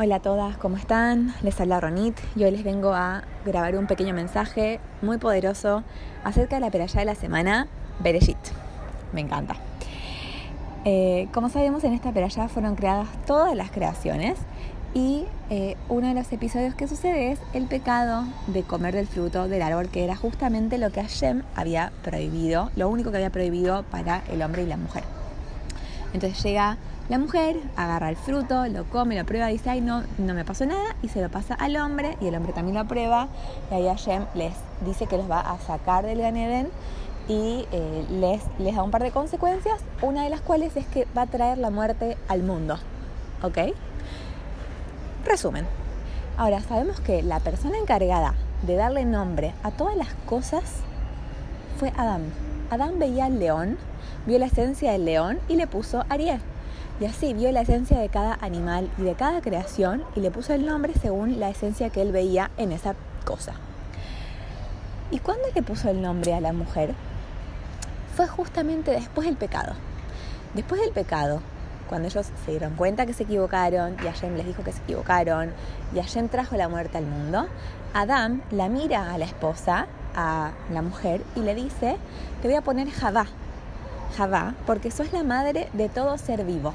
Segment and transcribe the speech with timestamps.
[0.00, 1.34] Hola a todas, ¿cómo están?
[1.42, 5.82] Les habla Ronit y hoy les vengo a grabar un pequeño mensaje muy poderoso
[6.22, 7.66] acerca de la peralla de la semana,
[7.98, 8.38] Bereshit.
[9.12, 9.56] Me encanta.
[10.84, 14.38] Eh, como sabemos, en esta peralla fueron creadas todas las creaciones
[14.94, 19.48] y eh, uno de los episodios que sucede es el pecado de comer del fruto
[19.48, 23.82] del árbol, que era justamente lo que Hashem había prohibido, lo único que había prohibido
[23.82, 25.02] para el hombre y la mujer.
[26.14, 30.34] Entonces llega la mujer, agarra el fruto, lo come, lo prueba, dice, ay, no, no
[30.34, 33.28] me pasó nada, y se lo pasa al hombre, y el hombre también lo prueba,
[33.70, 34.52] y ahí Hashem les
[34.84, 36.68] dice que los va a sacar del Ganeden
[37.28, 41.06] y eh, les, les da un par de consecuencias, una de las cuales es que
[41.16, 42.78] va a traer la muerte al mundo.
[43.42, 43.58] ¿Ok?
[45.24, 45.66] Resumen.
[46.36, 50.62] Ahora, sabemos que la persona encargada de darle nombre a todas las cosas
[51.78, 52.22] fue Adán.
[52.70, 53.78] Adán veía al león,
[54.26, 56.40] vio la esencia del león y le puso Ariel.
[57.00, 60.52] Y así vio la esencia de cada animal y de cada creación y le puso
[60.52, 63.52] el nombre según la esencia que él veía en esa cosa.
[65.10, 66.94] ¿Y cuándo le puso el nombre a la mujer?
[68.16, 69.74] Fue justamente después del pecado.
[70.54, 71.40] Después del pecado,
[71.88, 75.52] cuando ellos se dieron cuenta que se equivocaron y Hashem les dijo que se equivocaron
[75.94, 77.46] y Hashem trajo la muerte al mundo,
[77.94, 81.96] Adán la mira a la esposa, a la mujer, y le dice,
[82.42, 83.26] te voy a poner Javá,
[84.16, 86.74] Javá, porque sos la madre de todo ser vivo.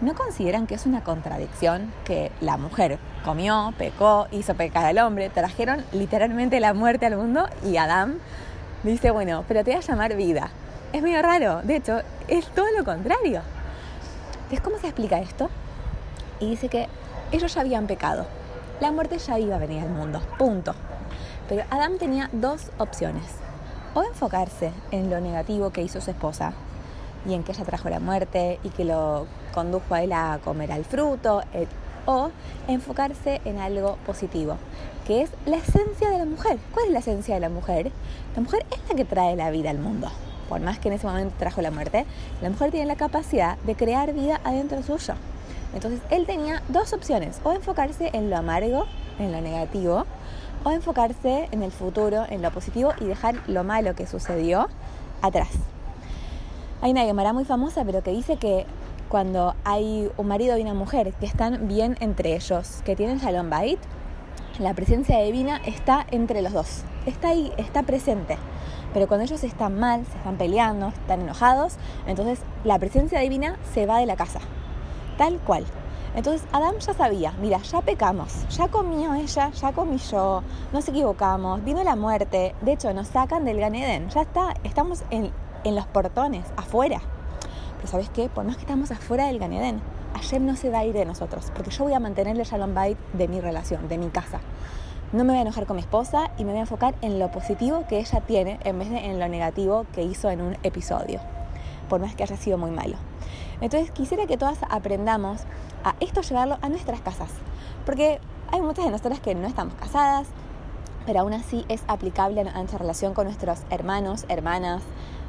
[0.00, 5.28] ¿No consideran que es una contradicción que la mujer comió, pecó, hizo pecar al hombre,
[5.28, 8.18] trajeron literalmente la muerte al mundo y Adán
[8.82, 10.48] dice, bueno, pero te voy a llamar vida?
[10.94, 13.42] Es medio raro, de hecho, es todo lo contrario.
[14.34, 15.50] Entonces, ¿cómo se explica esto?
[16.40, 16.88] Y dice que
[17.30, 18.24] ellos ya habían pecado,
[18.80, 20.74] la muerte ya iba a venir al mundo, punto.
[21.46, 23.26] Pero Adán tenía dos opciones,
[23.92, 26.54] o enfocarse en lo negativo que hizo su esposa,
[27.26, 30.72] y en que ella trajo la muerte y que lo condujo a él a comer
[30.72, 31.66] al fruto, eh,
[32.06, 32.30] o
[32.68, 34.56] enfocarse en algo positivo,
[35.06, 36.58] que es la esencia de la mujer.
[36.72, 37.90] ¿Cuál es la esencia de la mujer?
[38.34, 40.08] La mujer es la que trae la vida al mundo.
[40.48, 42.06] Por más que en ese momento trajo la muerte,
[42.42, 45.14] la mujer tiene la capacidad de crear vida adentro suyo.
[45.74, 48.86] Entonces él tenía dos opciones, o enfocarse en lo amargo,
[49.18, 50.04] en lo negativo,
[50.64, 54.68] o enfocarse en el futuro, en lo positivo y dejar lo malo que sucedió
[55.22, 55.48] atrás.
[56.82, 58.64] Hay una Gemara muy famosa, pero que dice que
[59.10, 63.50] cuando hay un marido y una mujer que están bien entre ellos, que tienen Shalom
[63.50, 63.78] Bait,
[64.58, 66.84] la presencia divina está entre los dos.
[67.04, 68.38] Está ahí, está presente.
[68.94, 71.76] Pero cuando ellos están mal, se están peleando, están enojados,
[72.06, 74.40] entonces la presencia divina se va de la casa.
[75.18, 75.66] Tal cual.
[76.14, 80.42] Entonces Adam ya sabía, mira, ya pecamos, ya comió ella, ya comí yo,
[80.72, 85.30] nos equivocamos, vino la muerte, de hecho nos sacan del Ganeden, ya está, estamos en,
[85.64, 87.00] en los portones, afuera.
[87.76, 88.28] Pero ¿sabes qué?
[88.28, 89.80] Por más que estamos afuera del Ganedén,
[90.14, 92.74] Hashem no se va a ir de nosotros, porque yo voy a mantener el Shalom
[92.74, 94.40] Bait de mi relación, de mi casa.
[95.12, 97.30] No me voy a enojar con mi esposa y me voy a enfocar en lo
[97.30, 101.20] positivo que ella tiene en vez de en lo negativo que hizo en un episodio,
[101.88, 102.96] por más que haya sido muy malo.
[103.60, 105.42] Entonces quisiera que todas aprendamos
[105.84, 107.30] a esto llevarlo a nuestras casas,
[107.84, 108.20] porque
[108.52, 110.28] hay muchas de nosotras que no estamos casadas,
[111.06, 114.82] pero aún así es aplicable a nuestra relación con nuestros hermanos, hermanas,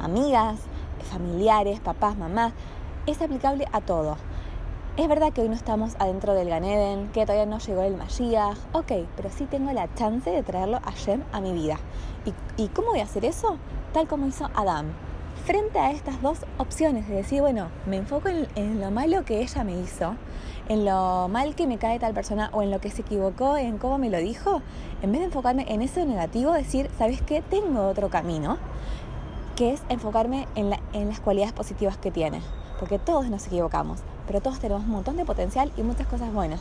[0.00, 0.58] amigas,
[1.06, 2.52] familiares, papás, mamás.
[3.06, 4.16] Es aplicable a todo.
[4.96, 8.56] Es verdad que hoy no estamos adentro del Ganeden, que todavía no llegó el Mashiach,
[8.72, 11.76] ok, pero sí tengo la chance de traerlo a Shem a mi vida.
[12.24, 13.58] ¿Y, ¿Y, cómo voy a hacer eso?
[13.92, 14.86] Tal como hizo Adam.
[15.44, 19.42] Frente a estas dos opciones, de decir, bueno, me enfoco en, en lo malo que
[19.42, 20.14] ella me hizo,
[20.70, 23.76] en lo mal que me cae tal persona o en lo que se equivocó, en
[23.76, 24.62] cómo me lo dijo,
[25.02, 27.42] en vez de enfocarme en eso negativo, decir, ¿sabes qué?
[27.42, 28.56] Tengo otro camino
[29.56, 30.70] que es enfocarme en,
[31.08, 32.42] las cualidades positivas que tiene.
[32.78, 36.60] Porque todos nos equivocamos, pero todos tenemos un montón de potencial y muchas cosas buenas.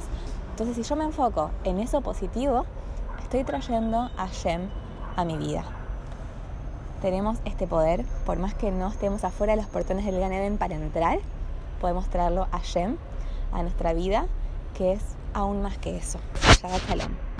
[0.51, 2.65] Entonces, si yo me enfoco en eso positivo,
[3.21, 4.69] estoy trayendo a Shem
[5.17, 5.63] a mi vida.
[7.01, 10.75] Tenemos este poder, por más que no estemos afuera de los portones del Gan para
[10.75, 11.19] entrar,
[11.81, 12.95] podemos traerlo a Shem,
[13.51, 14.25] a nuestra vida,
[14.73, 15.03] que es
[15.33, 16.19] aún más que eso.
[16.61, 17.34] Shabbat Shalom.